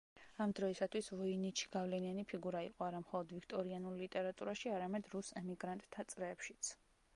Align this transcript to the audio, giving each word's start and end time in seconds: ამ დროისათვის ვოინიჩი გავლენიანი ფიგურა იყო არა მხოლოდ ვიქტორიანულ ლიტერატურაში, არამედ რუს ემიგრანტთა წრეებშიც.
ამ 0.43 0.51
დროისათვის 0.59 1.09
ვოინიჩი 1.17 1.67
გავლენიანი 1.75 2.23
ფიგურა 2.31 2.63
იყო 2.69 2.87
არა 2.87 3.03
მხოლოდ 3.05 3.35
ვიქტორიანულ 3.37 4.01
ლიტერატურაში, 4.05 4.75
არამედ 4.79 5.13
რუს 5.15 5.33
ემიგრანტთა 5.45 6.11
წრეებშიც. 6.15 6.77